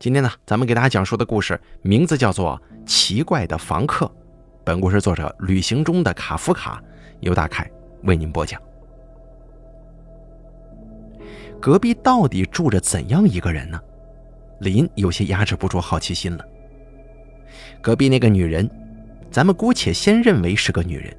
[0.00, 4.06] 今天呢，咱们给大家讲述的故事名字叫做《奇怪的房客》。
[4.64, 6.82] 本故事作者旅行中的卡夫卡
[7.20, 7.70] 由大凯
[8.04, 8.58] 为您播讲。
[11.60, 13.78] 隔壁到底住着怎样一个人呢？
[14.60, 16.42] 林有些压制不住好奇心了。
[17.82, 18.70] 隔壁那个女人，
[19.30, 21.14] 咱们姑且先认为是个女人，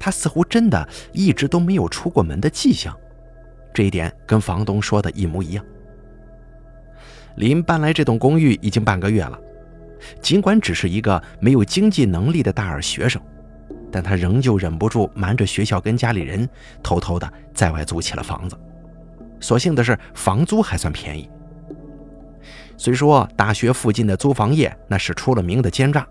[0.00, 2.98] 她似乎真的一直都没有出过门的迹象，
[3.72, 5.64] 这一点跟房东说的一模一样。
[7.36, 9.38] 林搬来这栋公寓已经半个月了，
[10.20, 13.20] 尽管只是一个没有经济能力的大二学生，
[13.90, 16.48] 但他仍旧忍不住瞒着学校跟家里人，
[16.82, 18.58] 偷偷的在外租起了房子。
[19.40, 21.28] 所幸的是，房租还算便宜。
[22.76, 26.06] 虽说大学附近的租房业那是出了名的奸诈，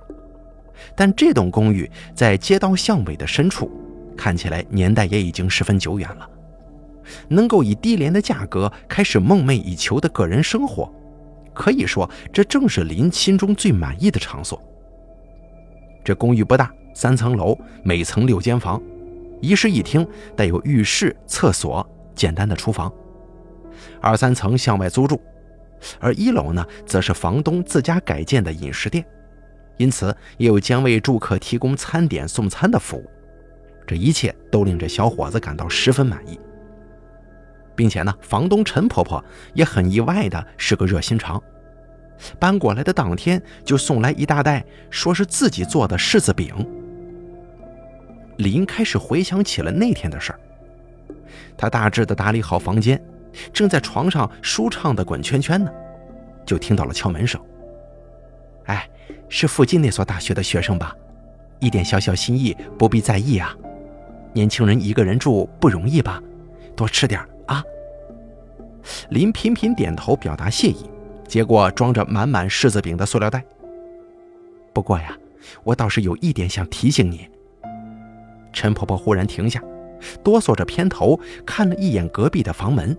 [0.95, 3.69] 但这栋公寓在街道巷尾的深处，
[4.17, 6.30] 看起来年代也已经十分久远了。
[7.27, 10.89] 能够以低廉的价格开始梦寐以求的个人生活。
[11.53, 14.61] 可以说，这正是林心中最满意的场所。
[16.03, 18.81] 这公寓不大，三层楼，每层六间房，
[19.41, 22.91] 一室一厅，带有浴室、厕所、简单的厨房。
[23.99, 25.19] 二三层向外租住，
[25.99, 29.05] 而一楼呢，则是房东自家改建的饮食店，
[29.77, 33.09] 因此也有将为住客提供餐点送餐的服务。
[33.86, 36.39] 这一切都令这小伙子感到十分满意。
[37.75, 41.41] 并且呢，房东陈婆婆也很意外的是个热心肠，
[42.39, 46.53] 搬过来的当天就送来一大袋，说是自己做的柿子饼。
[48.38, 50.39] 林开始回想起了那天的事儿，
[51.58, 53.02] 他大致的打理好房间，
[53.53, 55.72] 正在床上舒畅的滚圈圈呢，
[56.45, 57.39] 就听到了敲门声。
[58.66, 58.89] 哎，
[59.30, 60.95] 是附近那所大学的学生吧？
[61.59, 63.55] 一点小小心意不必在意啊，
[64.33, 66.22] 年轻人一个人住不容易吧？
[66.75, 67.22] 多吃点！
[69.09, 70.89] 林频频点头表达谢意，
[71.27, 73.43] 接过装着满满柿子饼的塑料袋。
[74.73, 75.17] 不过呀，
[75.63, 77.27] 我倒是有一点想提醒你。
[78.53, 79.64] 陈婆婆忽然停下，
[80.23, 82.95] 哆嗦着偏头看了一眼隔壁的房门，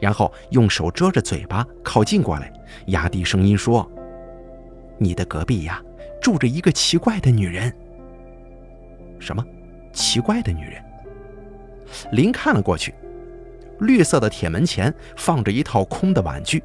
[0.00, 2.52] 然后用手遮着嘴巴靠近过来，
[2.86, 3.90] 压低声音说
[4.98, 5.82] ：“你的隔壁呀，
[6.20, 7.72] 住着一个奇怪的女人。”
[9.20, 9.44] 什么？
[9.92, 10.82] 奇怪的女人？
[12.12, 12.94] 林看了过去。
[13.80, 16.62] 绿色的铁门前放着一套空的碗具，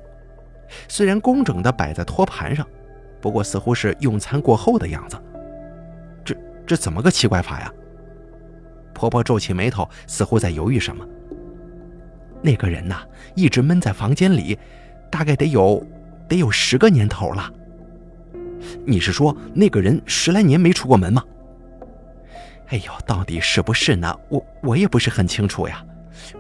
[0.88, 2.68] 虽然工整的摆在托盘上，
[3.22, 5.18] 不过似乎是用餐过后的样子。
[6.26, 6.36] 这
[6.66, 7.72] 这怎么个奇怪法呀？
[8.94, 11.06] 婆婆皱起眉头，似乎在犹豫什么。
[12.42, 13.04] 那个人呐，
[13.36, 14.58] 一直闷在房间里，
[15.12, 15.86] 大概得有
[16.28, 17.52] 得有十个年头了。
[18.86, 21.24] 你是说那个人十来年没出过门吗？
[22.70, 24.20] 哎呦，到底是不是呢？
[24.30, 25.86] 我我也不是很清楚呀。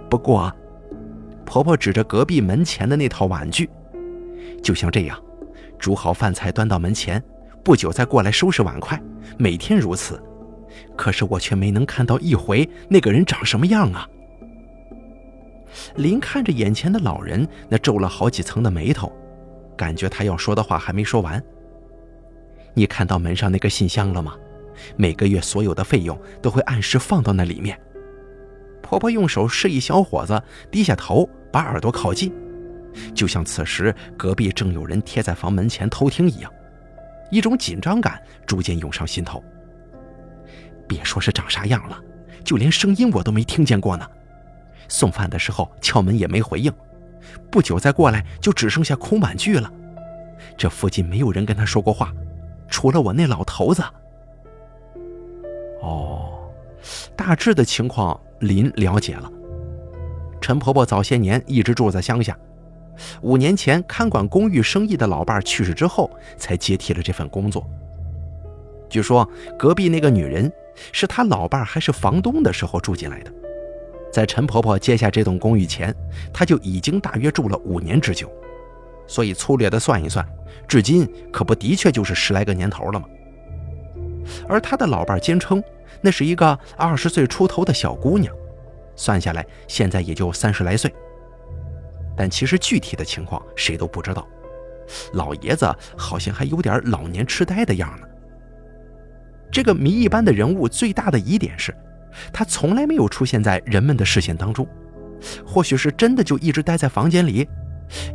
[0.09, 0.51] 不过。
[1.45, 3.69] 婆婆指着隔壁门前的那套碗具，
[4.61, 5.21] 就像这样，
[5.77, 7.23] 煮好饭菜端到门前，
[7.63, 9.01] 不久再过来收拾碗筷，
[9.37, 10.21] 每天如此。
[10.95, 14.07] 可是我却没能看到一回那个人长什么样啊！
[15.95, 19.11] 林看着眼前的老人，那皱了好几层的眉头，
[19.77, 21.41] 感觉他要说的话还没说完。
[22.73, 24.33] 你看到门上那个信箱了吗？
[24.95, 27.79] 每个月所有的费用都会按时放到那里面。
[28.93, 30.39] 婆婆用手示意小伙子
[30.69, 31.27] 低下头。
[31.51, 32.31] 把耳朵靠近，
[33.13, 36.51] 就像此时隔壁正有人贴在房门前偷听一样，
[37.29, 39.43] 一种紧张感逐渐涌上心头。
[40.87, 41.99] 别说是长啥样了，
[42.43, 44.07] 就连声音我都没听见过呢。
[44.87, 46.71] 送饭的时候敲门也没回应，
[47.51, 49.71] 不久再过来就只剩下空碗具了。
[50.57, 52.11] 这附近没有人跟他说过话，
[52.67, 53.83] 除了我那老头子。
[55.81, 56.49] 哦，
[57.15, 59.31] 大致的情况林了解了。
[60.39, 62.37] 陈婆婆早些年一直住在乡下，
[63.21, 67.65] 五年前看管公寓生意的老伴去世之后，才接替了这份工作。
[68.89, 69.27] 据说
[69.57, 70.51] 隔壁那个女人
[70.91, 73.31] 是她老伴还是房东的时候住进来的，
[74.11, 75.95] 在陈婆婆接下这栋公寓前，
[76.33, 78.29] 她就已经大约住了五年之久。
[79.07, 80.25] 所以粗略的算一算，
[80.67, 83.05] 至今可不的确就是十来个年头了吗？
[84.47, 85.63] 而她的老伴坚称，
[86.01, 88.33] 那是一个二十岁出头的小姑娘。
[88.95, 90.93] 算下来，现在也就三十来岁，
[92.15, 94.27] 但其实具体的情况谁都不知道。
[95.13, 98.07] 老爷子好像还有点老年痴呆的样呢。
[99.51, 101.73] 这个谜一般的人物最大的疑点是，
[102.31, 104.67] 他从来没有出现在人们的视线当中。
[105.45, 107.47] 或许是真的就一直待在房间里，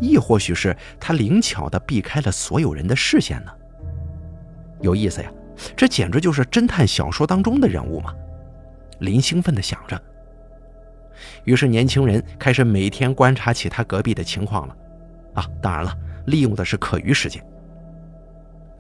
[0.01, 3.53] 亦或许是他灵巧地避开了所有人的视线呢？
[4.83, 5.33] 有意思呀，
[5.75, 8.15] 这简直就是侦探小说当中的人物嘛！
[8.99, 10.01] 林兴奋地想着。
[11.45, 14.77] 于是，年轻人开始每天观察起他隔壁的情况了。
[15.35, 15.95] 啊，当然了，
[16.27, 17.45] 利用的是课余时间。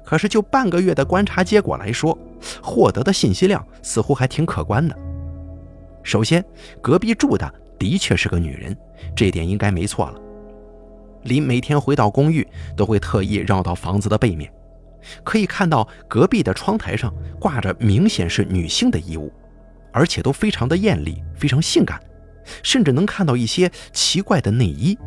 [0.05, 2.17] 可是就半个月的观察结果来说，
[2.63, 4.97] 获得的信息量似乎还挺可观的。
[6.03, 6.43] 首先，
[6.81, 8.77] 隔壁住的的确是个女人，
[9.15, 10.19] 这点应该没错了。
[11.25, 12.47] 林每天回到公寓
[12.77, 14.51] 都会特意绕到房子的背面，
[15.23, 19.31] 可以看到隔壁的窗台上挂着明显是女性的衣物，
[19.93, 22.01] 而且都非常的艳丽，非常性感，
[22.63, 24.99] 甚至能看到一些奇怪的内衣。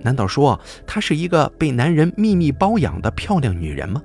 [0.00, 4.02] 难道说她是一个被男人秘密包养的漂亮女人吗？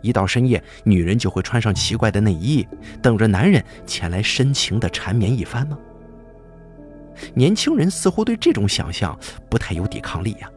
[0.00, 2.66] 一到深夜，女人就会穿上奇怪的内衣，
[3.02, 5.78] 等着男人前来深情的缠绵一番吗？
[7.32, 9.18] 年轻人似乎对这种想象
[9.48, 10.50] 不太有抵抗力呀。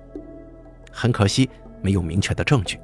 [0.91, 1.49] 很可惜，
[1.81, 2.79] 没有明确的证据。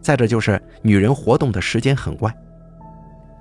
[0.00, 2.34] 再者就是女人活动的时间很怪，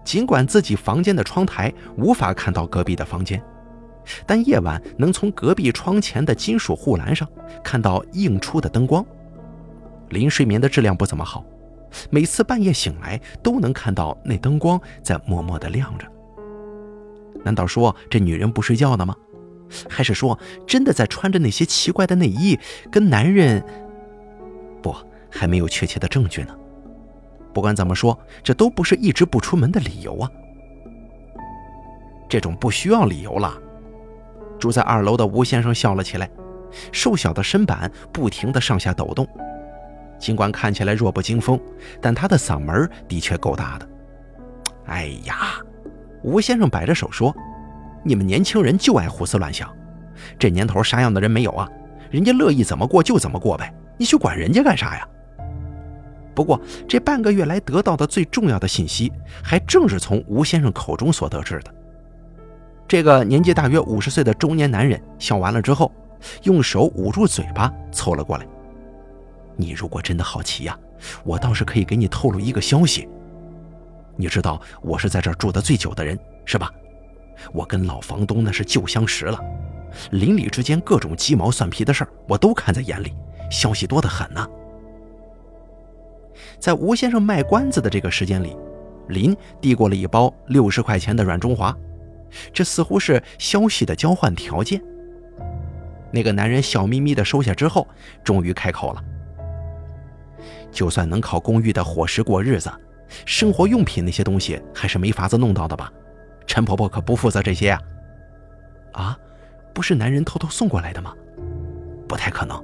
[0.08, 3.44] 尽管自己房间的窗台无法看到隔壁的房间。
[4.26, 7.28] 但夜晚能从隔壁窗前的金属护栏上
[7.62, 9.06] 看到映出的灯光。
[10.08, 11.44] 林睡眠的质量不怎么好，
[12.10, 16.08] 每次半夜醒来都能看到那灯光在默默地亮着。
[17.44, 19.14] 难道说这女人不睡觉呢吗？
[19.90, 22.58] 还是说真的在穿着那些奇怪的内衣
[22.90, 23.62] 跟男人？
[24.82, 24.96] 不，
[25.30, 26.56] 还没有确切的证据呢。
[27.58, 30.30] 不管怎么说，这都不是一直不出门的理由啊。
[32.30, 33.52] 这种不需要理由了。
[34.60, 36.30] 住在二楼的吴先生笑了起来，
[36.92, 39.28] 瘦小的身板不停地上下抖动，
[40.20, 41.60] 尽管看起来弱不禁风，
[42.00, 43.90] 但他的嗓门的确够大的。
[44.86, 45.56] 哎呀，
[46.22, 47.36] 吴先生摆着手说
[48.06, 49.68] ：“你们年轻人就爱胡思乱想，
[50.38, 51.68] 这年头啥样的人没有啊？
[52.12, 55.08] 人家乐意怎么过就怎么过呗，你去管人家干啥呀？”
[56.38, 59.12] 不过这半个月来得到的最重要的信息，
[59.44, 61.74] 还正是从吴先生口中所得知的。
[62.88, 65.92] 这个年纪大约五十岁的中年男人笑完了之后，
[66.44, 68.46] 用手捂住嘴巴，凑了过来。
[69.56, 70.78] 你如果真的好奇呀，
[71.24, 73.10] 我倒是可以给你透露一个消息。
[74.16, 76.72] 你知道我是在这儿住的最久的人，是吧？
[77.52, 79.40] 我跟老房东那是旧相识了，
[80.12, 83.12] 邻里之间各种鸡毛蒜皮的事儿我都看在眼里，
[83.50, 84.48] 消息多得很呢。
[86.60, 88.56] 在吴先生卖关子的这个时间里，
[89.08, 91.76] 林递过了一包六十块钱的软中华。
[92.52, 94.82] 这似乎是消息的交换条件。
[96.12, 97.88] 那个男人笑眯眯地收下之后，
[98.24, 99.04] 终于开口了
[100.72, 102.72] ：“就算能靠公寓的伙食过日子，
[103.26, 105.92] 生活用品那些东西还是没法子弄到的吧？
[106.46, 107.82] 陈婆婆可不负责这些啊！
[108.94, 109.20] 啊，
[109.74, 111.14] 不是男人偷偷送过来的吗？
[112.08, 112.62] 不太可能。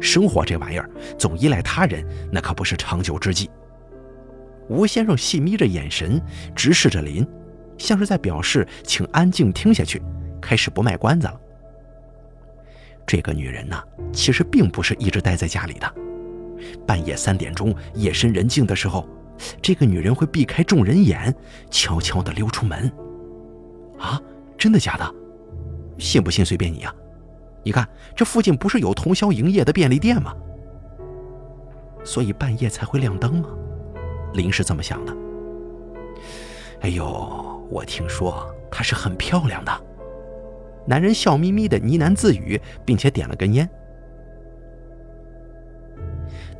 [0.00, 0.88] 生活这玩意儿，
[1.18, 3.50] 总依赖他人，那可不是长久之计。”
[4.68, 6.20] 吴先生细眯着眼神，
[6.54, 7.26] 直视着林。
[7.78, 10.02] 像是在表示，请安静听下去，
[10.40, 11.40] 开始不卖关子了。
[13.06, 13.80] 这个女人呢，
[14.12, 15.94] 其实并不是一直待在家里的。
[16.86, 19.06] 半夜三点钟，夜深人静的时候，
[19.62, 21.32] 这个女人会避开众人眼，
[21.70, 22.90] 悄悄地溜出门。
[23.98, 24.20] 啊，
[24.58, 25.14] 真的假的？
[25.98, 26.92] 信不信随便你呀。
[27.66, 27.84] 你看，
[28.14, 30.32] 这附近不是有通宵营业的便利店吗？
[32.04, 33.48] 所以半夜才会亮灯吗？
[34.34, 35.12] 林是这么想的。
[36.82, 37.52] 哎呦。
[37.68, 39.72] 我听说她是很漂亮的。
[40.86, 43.68] 男人笑眯眯的呢喃自语，并且点了根烟。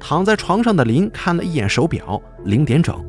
[0.00, 3.00] 躺在床上的林看了一眼手表，零点整。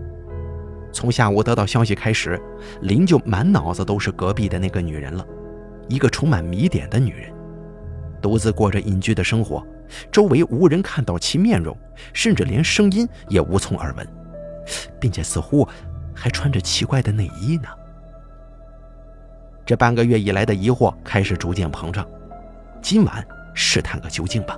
[0.91, 2.39] 从下午得到消息开始，
[2.81, 5.25] 林就满脑子都是隔壁的那个女人了，
[5.87, 7.33] 一个充满谜点的女人，
[8.21, 9.65] 独自过着隐居的生活，
[10.11, 11.77] 周围无人看到其面容，
[12.13, 14.07] 甚至连声音也无从耳闻，
[14.99, 15.67] 并且似乎
[16.13, 17.69] 还穿着奇怪的内衣呢。
[19.65, 22.07] 这半个月以来的疑惑开始逐渐膨胀，
[22.81, 24.57] 今晚试探个究竟吧。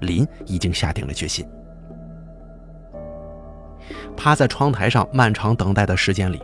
[0.00, 1.46] 林已经下定了决心。
[4.16, 6.42] 趴在窗台上漫长等待的时间里，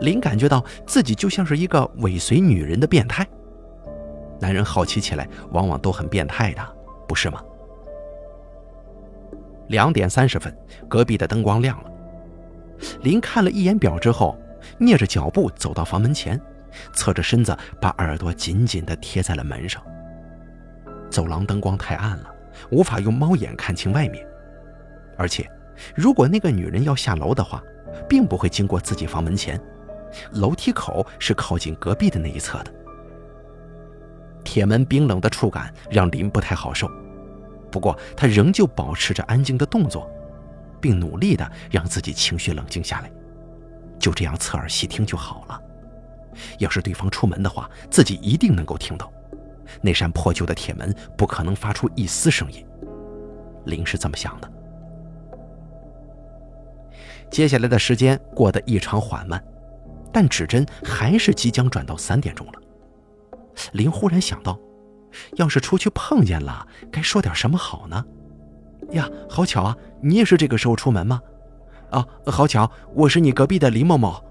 [0.00, 3.26] 林感觉到自己就像是一个尾随女人的变态。
[4.44, 6.60] 男人好奇起来往往都很变态的，
[7.08, 7.42] 不是吗？
[9.68, 10.54] 两点三十分，
[10.86, 11.90] 隔壁的灯光亮了。
[13.00, 14.38] 林看了一眼表之后，
[14.80, 16.38] 蹑着脚步走到房门前。
[16.92, 19.82] 侧着身子，把耳朵紧紧地贴在了门上。
[21.08, 22.30] 走廊灯光太暗了，
[22.70, 24.26] 无法用猫眼看清外面。
[25.16, 25.50] 而且，
[25.94, 27.62] 如果那个女人要下楼的话，
[28.06, 29.58] 并不会经过自己房门前，
[30.32, 32.70] 楼梯口是靠近隔壁的那一侧的。
[34.44, 36.88] 铁门冰冷的触感让林不太好受，
[37.70, 40.08] 不过他仍旧保持着安静的动作，
[40.80, 43.10] 并努力的让自己情绪冷静下来。
[43.98, 45.60] 就这样侧耳细听就好了。
[46.58, 49.10] 要是对方出门的话，自己一定能够听到。
[49.80, 52.64] 那扇破旧的铁门不可能发出一丝声音。
[53.64, 54.50] 林是这么想的。
[57.30, 59.42] 接下来的时间过得异常缓慢，
[60.12, 62.52] 但指针还是即将转到三点钟了。
[63.72, 64.58] 林忽然想到，
[65.36, 68.04] 要是出去碰见了，该说点什么好呢？
[68.90, 69.76] 呀，好巧啊！
[70.02, 71.20] 你也是这个时候出门吗？
[71.90, 74.22] 啊，好巧，我是你隔壁的林某某。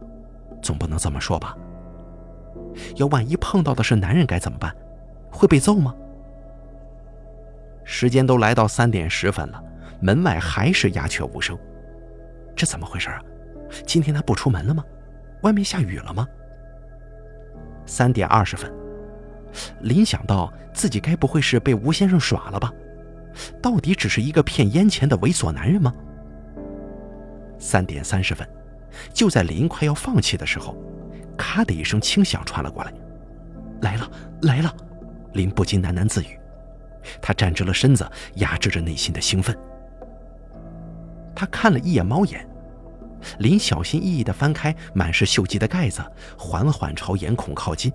[0.62, 1.58] 总不能这么说吧？
[2.96, 4.74] 要万一碰到的是男人该怎么办？
[5.32, 5.94] 会被揍吗？
[7.84, 9.62] 时间都来到三点十分了，
[10.00, 11.58] 门外还是鸦雀无声。
[12.56, 13.22] 这怎么回事啊？
[13.86, 14.84] 今天他不出门了吗？
[15.42, 16.28] 外面下雨了吗？
[17.86, 18.72] 三点二十分，
[19.82, 22.72] 林想到自己该不会是被吴先生耍了吧？
[23.62, 25.94] 到底只是一个骗烟钱的猥琐男人吗？
[27.58, 28.48] 三点三十分，
[29.14, 30.76] 就在林快要放弃的时候，
[31.38, 32.94] 咔的一声轻响传了过来，
[33.82, 34.12] 来了
[34.44, 34.76] 来了！
[35.34, 36.40] 林不禁喃喃自语。
[37.22, 39.58] 他站直了身子，压制着内心的兴奋。
[41.36, 42.48] 他看了一眼猫眼，
[43.40, 46.04] 林小心翼翼地翻开满是锈迹的盖子，
[46.38, 47.92] 缓缓朝眼孔靠近。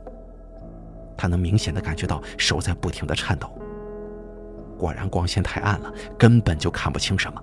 [1.19, 3.51] 他能明显的感觉到手在不停的颤抖。
[4.79, 7.43] 果然光线太暗了，根本就看不清什么。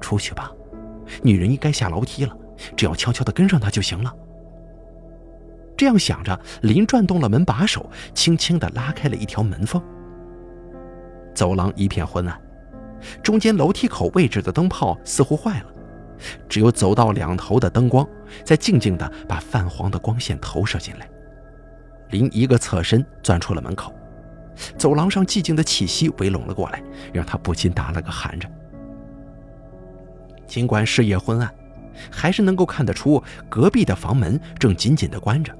[0.00, 0.50] 出去吧，
[1.22, 2.36] 女人应该下楼梯了，
[2.76, 4.12] 只要悄悄的跟上她就行了。
[5.76, 9.80] 这样想着，林转动了门把手，轻轻的拉开了一条门缝。
[11.34, 12.40] 走廊一片昏暗，
[13.22, 15.66] 中间楼梯口位置的灯泡似乎坏了，
[16.48, 18.06] 只有走道两头的灯光
[18.44, 21.08] 在静静的把泛黄的光线投射进来。
[22.10, 23.92] 林一个侧身钻出了门口，
[24.78, 26.82] 走廊上寂静的气息围拢了过来，
[27.12, 28.50] 让他不禁打了个寒颤。
[30.46, 31.52] 尽管视野昏暗，
[32.10, 35.52] 还是能够看得出隔壁的房门正紧紧地关着。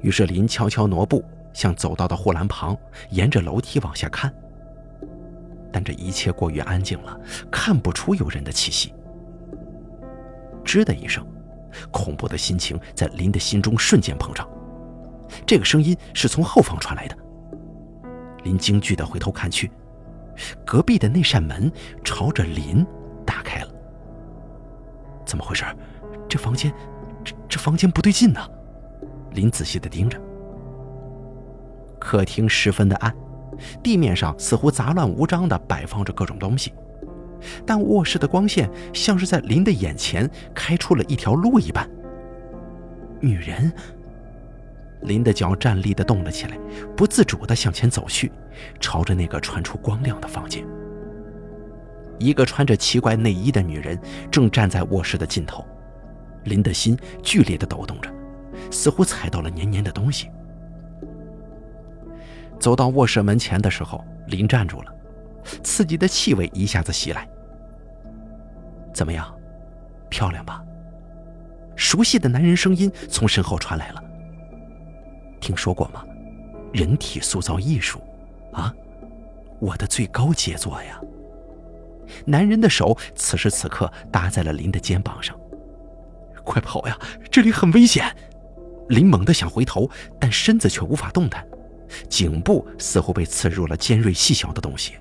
[0.00, 2.76] 于是林悄悄挪步向走道的护栏旁，
[3.10, 4.32] 沿着楼梯往下看。
[5.72, 7.18] 但这一切过于安静了，
[7.50, 8.94] 看不出有人的气息。
[10.64, 11.26] 吱的一声，
[11.90, 14.48] 恐怖的心情在林的心中瞬间膨胀。
[15.46, 17.16] 这个声音是从后方传来的。
[18.44, 19.70] 林惊惧的回头看去，
[20.64, 21.70] 隔壁的那扇门
[22.02, 22.86] 朝着林
[23.24, 23.70] 打开了。
[25.24, 25.64] 怎么回事？
[26.28, 26.72] 这房间，
[27.24, 28.40] 这这房间不对劲呢！
[29.32, 30.20] 林仔细的盯着。
[31.98, 33.14] 客厅十分的暗。
[33.84, 36.74] 地面上似乎杂乱无章的摆放着各种东西，
[37.64, 41.88] 但卧室的光线像是在林的眼前开出了一条路一般。
[43.20, 43.72] 女人，
[45.04, 46.58] 林的脚站立地动了起来，
[46.96, 48.32] 不自主地向前走去，
[48.80, 50.64] 朝着那个传出光亮的房间。
[52.18, 53.98] 一个穿着奇怪内衣的女人
[54.30, 55.64] 正站在卧室的尽头，
[56.44, 58.10] 林的心剧烈地抖动着，
[58.70, 60.30] 似乎踩到了黏黏的东西。
[62.58, 64.94] 走到卧室门前的时候，林站住了，
[65.62, 67.28] 刺激的气味一下子袭来。
[68.94, 69.34] 怎么样，
[70.08, 70.62] 漂亮吧？
[71.74, 74.03] 熟悉的男人声音从身后传来了。
[75.44, 76.02] 听说过吗？
[76.72, 78.00] 人体塑造艺术，
[78.50, 78.74] 啊，
[79.60, 80.98] 我的最高杰作呀！
[82.24, 85.38] 男人的手此时此刻搭在了林的肩膀上。
[86.42, 86.98] 快跑呀，
[87.30, 88.16] 这里很危险！
[88.88, 91.46] 林猛地想回头，但身子却无法动弹。
[92.08, 94.94] 颈部似乎被刺入了尖锐细小的东西。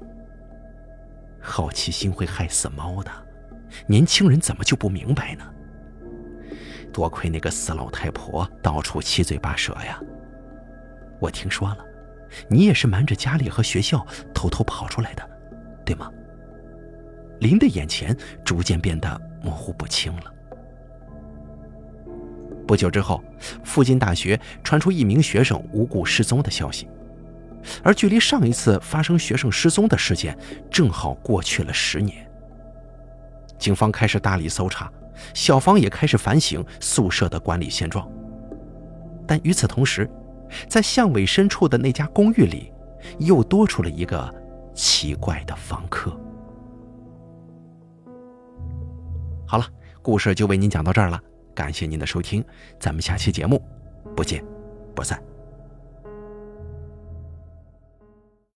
[1.40, 3.10] 好奇心会害死猫的，
[3.88, 5.46] 年轻人怎么就不明白呢？
[6.92, 10.00] 多亏那个死老太婆到处七嘴八舌呀！
[11.20, 11.78] 我听说了，
[12.48, 15.30] 你也是瞒着家里和学校偷偷跑出来的，
[15.86, 16.12] 对吗？
[17.40, 20.34] 林的眼前逐渐变得模糊不清了。
[22.66, 23.22] 不久之后，
[23.64, 26.88] 附近大学传出一名学生无故失踪的消息，
[27.84, 30.38] 而距离上一次发生学生失踪的事件，
[30.72, 32.26] 正好过去了十年。
[33.60, 34.92] 警方开始大力搜查，
[35.34, 38.10] 校方也开始反省宿舍的管理现状。
[39.28, 40.10] 但与此同时，
[40.68, 42.72] 在巷尾深处的那家公寓里，
[43.20, 44.34] 又多出了一个
[44.74, 46.12] 奇怪的房客。
[49.46, 49.66] 好了，
[50.02, 51.20] 故事就为您讲到这儿了。
[51.56, 52.44] 感谢您的收听，
[52.80, 53.62] 咱们下期节目
[54.16, 54.44] 不见
[54.96, 55.33] 不散。